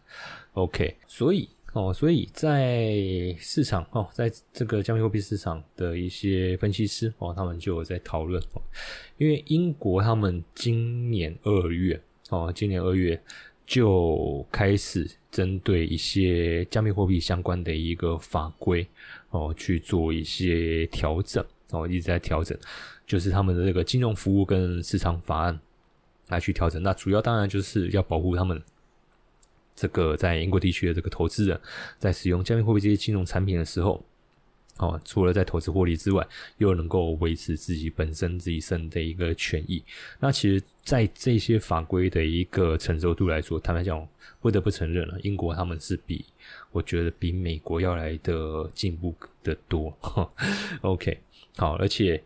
[0.53, 1.49] OK，所以。
[1.73, 2.97] 哦，所以在
[3.39, 8.62] 市场哦，在这个加密货币市场的一些分析师哦，他们就有在讨论哦，
[9.17, 11.97] 因为英国他们今年二月
[12.29, 13.17] 哦，今年二月
[13.65, 18.86] 就开始针对一些加密货币相关的一个法规
[19.29, 22.57] 哦去做一些调整哦，一直在调整，
[23.07, 25.57] 就是他们的这个金融服务跟市场法案
[26.27, 26.84] 来去调整。
[26.84, 28.62] 那主要当然就是要保护他们。
[29.82, 31.60] 这个在英国地区的这个投资人，
[31.98, 34.06] 在使用加密货币这些金融产品的时候，
[34.78, 36.28] 哦，除了在投资获利之外，
[36.60, 39.84] 又能够维持自己本身自己身的一个权益。
[40.20, 44.08] 那其实，在这些法规的一个成熟度来说，坦白讲，
[44.39, 46.24] 不得不承认了，英国他们是比
[46.72, 49.91] 我觉得比美国要来的进步的多。
[50.82, 51.17] OK，
[51.58, 52.22] 好，而且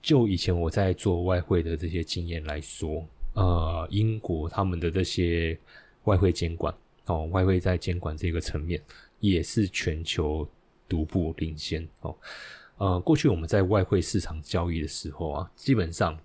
[0.00, 5.58] 就以前我在做外汇的这些经验来说，呃，英国他们的这些
[6.04, 6.72] 外汇监管。
[7.06, 8.80] 哦，外汇在监管这个层面
[9.20, 10.48] 也是全球
[10.88, 12.16] 独步领先哦。
[12.78, 16.18] 呃，过去我们在外汇市场交易的时候啊，基本上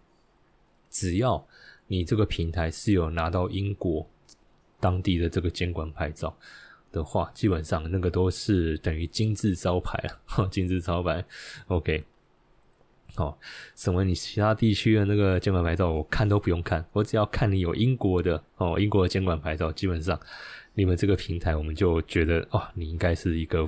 [0.89, 1.45] 只要
[1.87, 4.07] 你这个平台是有拿到英国
[4.79, 6.35] 当地的这个监管牌照，
[6.91, 11.23] 的话，基本上那个都是等于金字招牌啊， 金字招牌。
[11.67, 12.03] OK，
[13.15, 13.37] 好，
[13.75, 20.19] 什么你其他地区的那个监管牌照，我看都不用看，我只要看你有英国的哦，英国的监管牌照，基本上
[20.77, 23.67] 你们这个平台，我们就觉得哦，你应该是一个。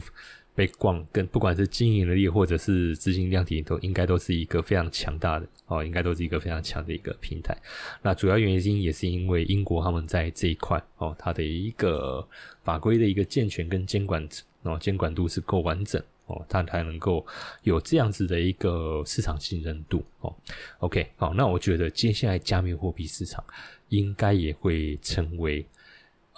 [0.55, 7.57] 被逛跟不管是经营能力或者是资金量体都应该都是一个非常强大的哦，应该都是一个非常强的一个平台。
[8.01, 12.27] 那主要原因也是因为英国他们在这一块哦，它的一个
[12.61, 14.27] 法规的一个健全跟监管
[14.63, 17.25] 哦，监管度是够完整哦，它才能够
[17.63, 20.35] 有这样子的一个市场信任度哦。
[20.79, 23.41] OK，好，那我觉得接下来加密货币市场
[23.87, 25.65] 应该也会成为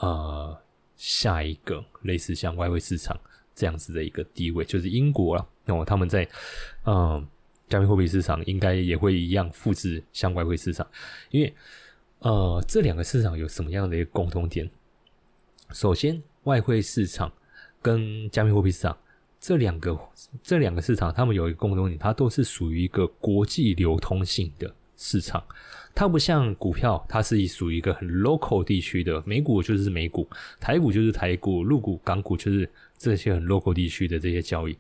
[0.02, 0.56] 呃
[0.98, 3.18] 下一个类似像外汇市场。
[3.54, 5.46] 这样子的一个地位，就是英国了。
[5.66, 6.28] 那他们在
[6.86, 7.28] 嗯
[7.68, 10.88] 加密货币市场应该也会一样复制像外汇市场，
[11.30, 11.54] 因为
[12.20, 14.68] 呃这两个市场有什么样的一个共同点？
[15.74, 17.32] 首先，外汇市场
[17.82, 18.98] 跟加密货币市场
[19.40, 20.00] 这两个
[20.42, 25.44] 这两个市场，他们有一个共同点，它都是属于一个国际流通性的市场。
[25.94, 30.28] 它不像股票，它是属于一个很 local 地区的，美股就是美股，
[30.60, 34.78] 台股就是台股，陆股、港股就是这些很 local 地区的这些交易。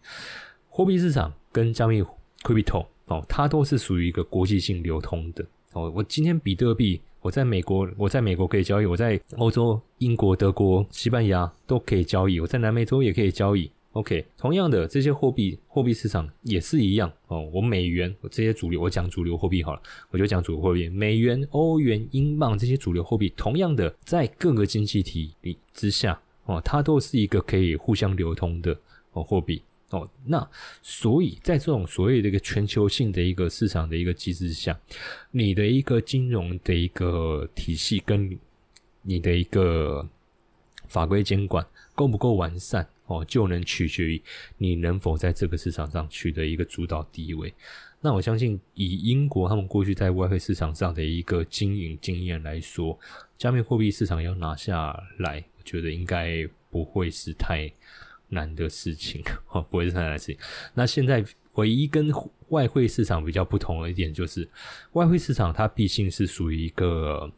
[0.69, 2.02] 货币市场跟加密
[2.43, 5.91] crypto 哦，它都是属于一个国际性流通的哦。
[5.95, 13.69] 我今天比特币，我在美国，我在美国可以交易，我在欧洲、英国、德国、西班牙都可以交易，我在南美洲也可以交易。
[13.94, 17.42] OK，同样的这些货币，货币市场也是一样哦。
[17.52, 28.74] 我美元，我这些主流，我讲主流货币好了，我就讲主流货币，美元、欧元、英镑这些主流货币，同样的在各个经济体里之下哦，它都是一个可以互相流通的
[29.12, 30.10] 哦货币哦。
[30.26, 30.50] 那
[30.82, 34.80] 所以在这种所谓的一个全球性的一个市场的一个机制下，
[35.32, 38.40] 你的一个金融的一个体系跟
[39.02, 40.08] 你的一个
[40.88, 42.88] 法规监管够不够完善？
[43.12, 44.21] 哦，就能取决于
[44.58, 47.54] 你能否在这个市场上取得一个主导地位。
[48.00, 52.97] 那我相信，以英国他们过去在外汇市场上的一个经营经验来说，
[53.38, 57.71] 加密货币市场要拿下来，我觉得应该不会是太
[58.30, 60.38] 难的事情，哦，不会是太难的事情。
[60.74, 62.12] 那现在唯一跟
[62.47, 64.50] 外汇市场比较不同的一点，就是
[64.93, 67.32] 外汇市场它毕竟是属于一个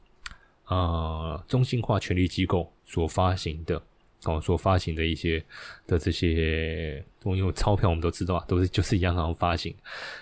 [0.68, 3.84] 呃中心化权力机构所发行的。
[4.26, 5.44] 哦，所发行的一些
[5.86, 9.76] 的这些，因为钞票我们都知道啊，都是就是央行发行。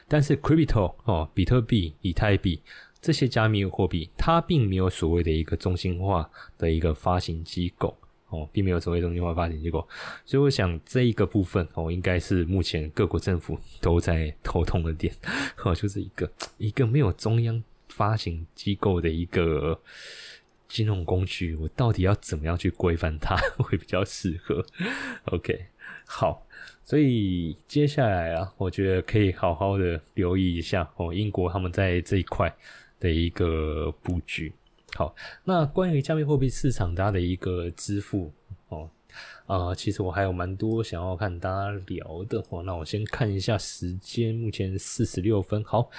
[0.07, 2.59] 但是 crypto 哦，比特币、以太币
[2.99, 7.95] 这些加密货币，它并没有所谓的一个中心化的一个发行机构
[8.29, 9.87] 哦，并没有所谓中心化发行机构。
[10.25, 15.13] 所以我想这一个部分哦，应该是目前各国政府都在头痛的点
[15.63, 19.79] 哦，就是一个一个没有中央发行机构的一个。
[20.71, 24.65] 金融工具，我到底要怎么样去规范它 会比较适合
[25.25, 25.65] ？OK，
[26.05, 26.47] 好，
[26.85, 32.55] 所以接下来啊，我觉得可以好好的留意一下哦，英国他们在这一块
[33.01, 34.53] 的一个布局。
[34.95, 38.31] 好，那关于加密货币市场它的一个支付
[38.69, 38.89] 哦，
[39.47, 42.63] 啊，其实我还有蛮多想要看大家聊的哦。
[42.63, 45.89] 那我先看一下时间，目前四十六分，好，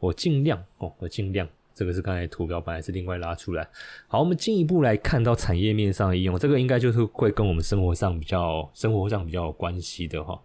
[0.00, 1.48] 我尽量哦，我尽量。
[1.78, 3.64] 这个是刚才图标本来是另外拉出来。
[4.08, 10.40] 好，我们进一步来看到产业面上应用，这个应该就是会跟我们生活上比较、生活上比较有关系的哈。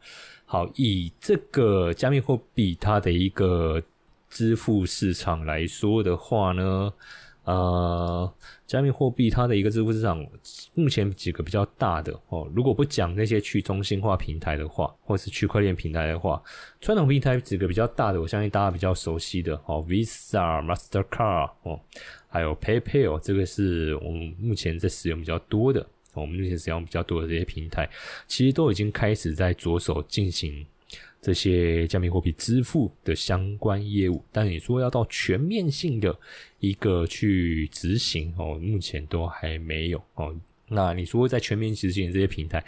[0.45, 3.81] 好，以这个加密货币它的一个
[4.29, 6.93] 支付市场来说的话呢。
[7.45, 8.33] 呃，
[8.65, 10.25] 加密货币它的一个支付市场，
[10.73, 16.41] 目前几个比较大的哦，如果不讲那些去中心化平台的话，或是区块链平台的话，
[16.79, 21.79] 传统平台几个比较大的，我相信大家比较熟悉的哦，Visa、Mastercard 哦，
[22.29, 27.89] 还有 PayPal，这个是我们目前在使用比较多的，我们目前使用比较多的这些平台，
[28.25, 30.65] 其实都已经开始在着手进行。
[31.23, 36.13] 这些加密货币支付的相关业务，但你说要到全面性的
[36.59, 40.35] 一个去执行哦，目前都还没有哦。
[40.67, 42.61] 那你说在全面执行这些平台，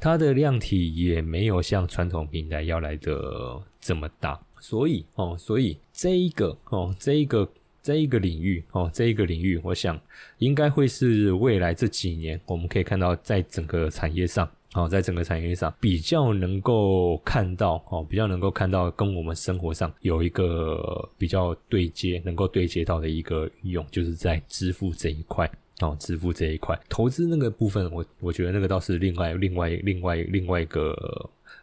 [0.00, 7.46] 它的量体也没有像传统平台要来的这么大，所以哦，所以这一个哦，这一个
[7.82, 10.00] 这一个领域哦，这一个领域，我想
[10.38, 14.50] 应该会是未来这几年我们可以看到在整个产业上。
[14.74, 25.50] 哦，在整个产业上比较能够看到哦，比较能够看到跟我们生活上有一个比较对接，能够对接到的一个应用，就是在支付这一块
[25.80, 30.94] 哦，支付这一块，投资那个部分，我我觉得那个倒是另外另外另外另外一个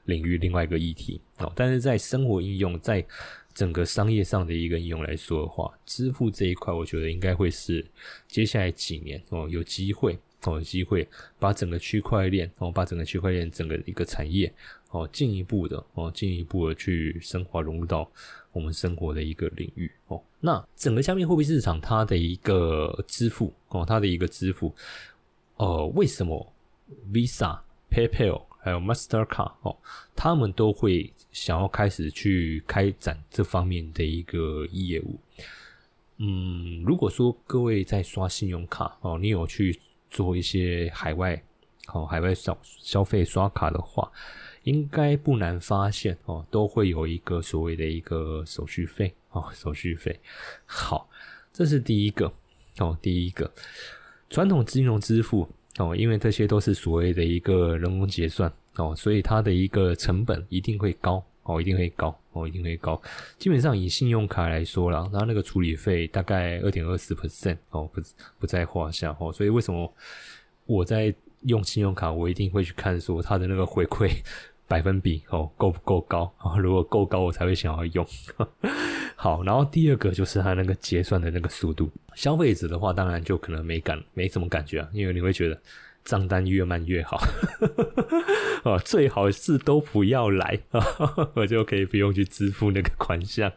[0.06, 1.51] 领域，另外一个议题哦。
[1.56, 3.06] 但是在生活应用，在
[3.53, 7.86] 整个商业上的一个应用来说的话，支付这一块，我觉得应该会是
[8.28, 10.18] 接下来几年哦有机会。
[10.46, 11.08] 哦，有机会
[11.39, 14.54] 把整个区块链哦，把整个区块链整个一个产业
[14.91, 18.10] 哦，进一步的哦，进一步的去深化融入到
[18.52, 20.22] 我们生活的一个领域哦。
[20.39, 24.74] 那整个加密货币市场它的一个支付哦，它的一个支付，
[25.58, 26.54] 呃，为什么
[27.12, 29.76] Visa、PayPal 还有 Mastercard 哦，
[30.16, 35.20] 他们都会想要开始去开展这方面的一个业务？
[36.18, 39.78] 嗯，如果说各位在刷信用卡哦，你有去
[40.16, 41.43] 做一些海外
[41.93, 44.09] 哦海外消消费刷卡的话，
[44.63, 50.18] 应该不难发现哦，都会有一个所谓的一个手续费哦，手续费。
[50.66, 51.09] 好，
[51.51, 52.32] 这是第一个
[52.80, 53.51] 哦，第一个
[54.30, 55.45] 传统金融支付
[55.80, 61.22] 哦，因为这些都是所谓的一个人工结算哦，所以它的一个成本一定会高。
[61.46, 63.00] 哦，一定会高，哦，一定会高。
[63.38, 68.02] 基本上以信用卡来说啦，它那个处理费大概二点二四 percent，哦，不
[68.39, 69.32] 不在话下哦。
[69.32, 69.93] 所以为什么
[70.66, 74.12] 我在用信用卡，我一定会去看说它的那个回馈
[74.68, 76.58] 百分比哦够不够高啊？
[76.58, 78.06] 如果够高，我才会想要用。
[79.16, 81.89] 好，然后第二个就是它那个结算的那个速度。
[82.16, 85.62] 消费者的话，当然就可能没感没什么感觉啊，因为你会觉得。
[86.06, 87.20] 账单越慢越好，
[88.64, 90.60] 哦，最好是都不要来，
[91.34, 93.51] 我就可以不用去支付那个款项。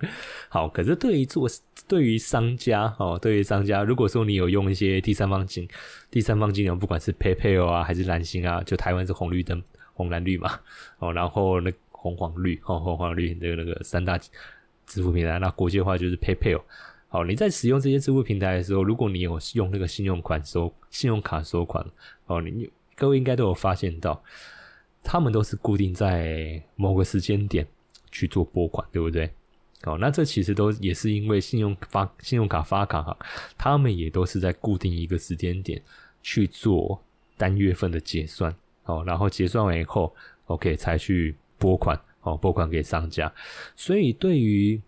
[0.49, 1.47] 好，可是对于做
[1.87, 5.69] 对于商家哦，对于商家，如果说你有用一些第三方金
[6.11, 10.59] 第三方金融，不管是 PayPal 啊还是蓝星啊，就台湾是红绿灯红蓝绿嘛，
[11.01, 14.19] 哦，然后那红黄绿哦红黄绿的那个三大
[14.87, 16.63] 支付平台，那国际化就是 PayPal。
[17.11, 21.85] 好，你在使用这些支付平台的时候，如果你有用那个信用款收信用卡收款，
[22.27, 24.23] 哦，你各位应该都有发现到，
[25.03, 27.67] 他们都是固定在某个时间点
[28.11, 29.31] 去做拨款，对不对？
[29.85, 33.17] 哦，那这其实都也是因为信用发信用卡发卡哈，
[33.57, 35.81] 他们也都是在固定一个时间点
[36.21, 37.01] 去做
[37.39, 38.55] 单月份的结算，
[38.85, 40.15] 哦，然后结算完以后
[40.47, 43.33] ，OK 才去拨款，哦，拨款给商家，
[43.77, 44.79] 所以对于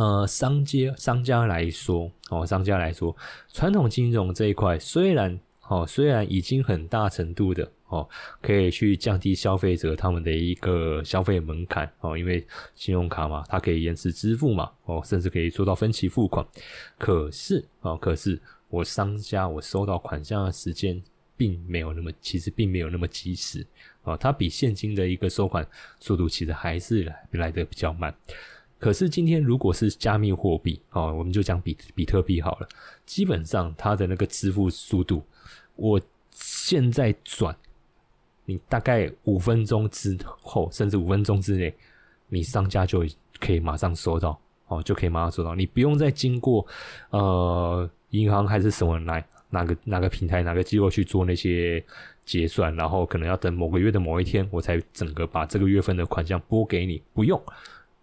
[0.00, 3.14] 呃，商家商家来说，哦，商家来说，
[3.52, 5.38] 传统金融这一块虽然，
[5.68, 8.08] 哦，虽然已经很大程度的，哦，
[8.40, 12.42] 可以去降低消费者他们的一个消费门槛，哦，因为
[12.74, 16.46] 信用卡嘛，它可以延迟支付嘛，哦，甚至可以做到分期付款。
[16.96, 18.40] 可是，哦，可是
[18.70, 20.98] 我商家我收到款项的时间
[21.36, 23.66] 并没有那么，其实并没有那么及时，
[24.04, 28.14] 哦，它比现金的一个收款速度其实还是来来的比较慢。
[28.80, 32.68] 可是今天如果是加密货币哦，我们就讲比比特币好了。
[33.04, 35.22] 基本上它的那个支付速度，
[35.76, 36.00] 我
[36.30, 37.54] 现在转，
[38.46, 41.74] 你大概五分钟之后，甚至五分钟之内，
[42.28, 43.04] 你商家就
[43.38, 46.66] 可以马上收到哦，就可以马上收到，你不用再经过
[47.10, 51.84] 呃银行还是什么来哪个哪个平台哪个机构去做那些
[52.24, 57.38] 结算，然后可能要等某个月的某一天，我才整个把这个月份的款项拨给你，不用。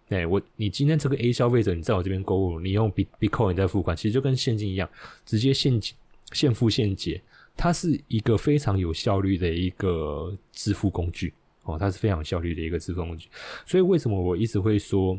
[0.08, 4.88] 哎，我你今天这个 A 消费者，你在我这边购物，你用 B Bitcoin 在付款，其实就跟现金一样，
[5.26, 5.78] 直接现
[6.32, 7.20] 现付现结，
[7.54, 11.34] 它是一个非常有效率的一个支付工具
[11.64, 13.28] 哦，它是非常效率的一个支付工具。
[13.66, 15.18] 所以为什么我一直会说，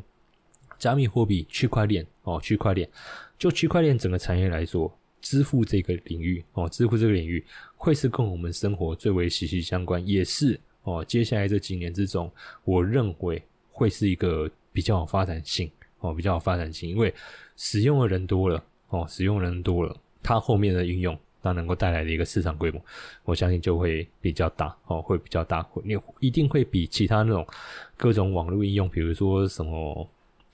[0.79, 2.89] 加密货币、区块链哦，区块链
[3.37, 7.45] 就区块链整个产业来说，支付这个领域哦，支付这个领域
[7.77, 12.31] 会是跟我们生活最为息息相关，也是哦，接下来这几年之中，
[12.63, 13.39] 我认为
[13.71, 14.49] 会是一个。
[14.79, 15.69] 比较有发展性
[15.99, 17.13] 哦，比较有发展性，因为
[17.57, 22.81] 使用的人多了哦，使用人多了，它后面的运用，它能够带来的一个市场规模，
[23.25, 27.45] 我相信就会比较大哦，会比较大，你一定会比其他那种
[27.97, 30.09] 各种网络应用，比如说什么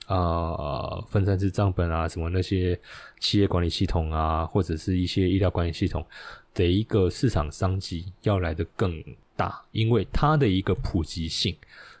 [0.08, 2.76] 啊分散式账本啊，什么那些
[3.20, 6.04] 企业管理系统啊，或者是一些医疗管理系统
[6.52, 9.00] 的一个市场商机要来的更
[9.36, 11.56] 大，因为它的一个普及性。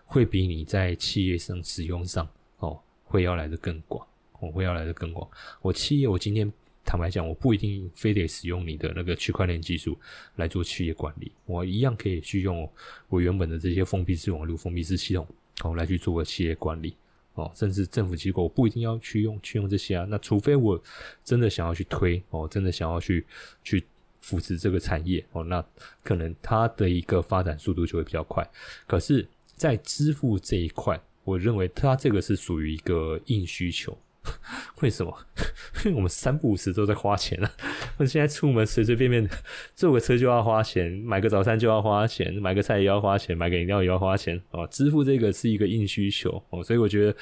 [0.06, 2.26] 会比你在企业上使用上
[2.58, 4.06] 哦，会要来的更广，
[4.40, 5.28] 我会要来的更广。
[5.60, 6.50] 我企业我今天
[6.84, 9.98] 坦白讲，我不一定非得使用你的那个区块链技术
[10.36, 12.70] 来做企业管理，我一样可以去用
[13.08, 15.26] 我原本的这些封闭式网络、封闭式系统
[15.64, 16.94] 哦来去做个企业管理
[17.34, 20.06] 哦，甚至政府机构我不一定要去用去用这些啊。
[20.08, 20.80] 那除非我
[21.24, 23.26] 真的想要去推哦，真的想要去
[23.64, 23.84] 去
[24.20, 25.62] 扶持这个产业哦，那
[26.04, 28.48] 可能它的一个发展速度就会比较快。
[28.86, 29.26] 可是。
[29.56, 33.98] 在支付这一块，我认为它这个是属于一个硬需求。
[34.82, 35.16] 为什么？
[35.84, 37.52] 因为我们三不五时都在花钱啊！
[37.96, 39.28] 我现在出门随随便便
[39.72, 44.66] 坐个车就要花钱，买个早餐就要花钱，买个菜也要花钱，买个饮料也要花钱哦。
[44.66, 47.16] 支付这个是一个硬需求哦，所以我觉得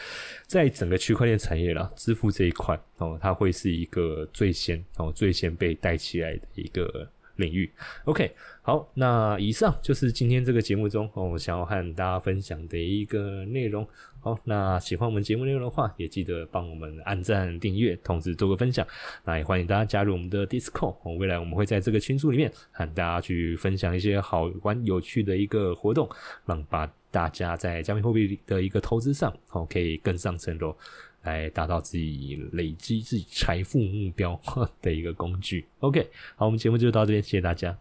[0.46, 7.06] 在整个区块链产业啦，支付这一块哦，它会是一个最先哦最先被带起来的一个
[7.36, 7.70] 领域。
[8.04, 8.32] OK，
[8.62, 13.86] 好，那以上就是今天这个节目中，我想要和大家分享的一个内容。
[14.20, 18.86] 好，那喜欢我们节目内容的话，也记得帮我们按赞、订阅，同时做个分享。
[19.22, 26.08] 那也欢迎大家加入我们的 Discord，未来我们会在这个群组里面和大家去分享一些好玩、有趣的一个活动，
[26.46, 30.74] 让把大家在加密货币的一个投资上，哦，可以更上层楼。
[31.24, 34.40] 来达到自己累积自己财富目标
[34.80, 35.66] 的一个工具。
[35.80, 37.76] OK，好，我们节目就到这边，谢谢大家。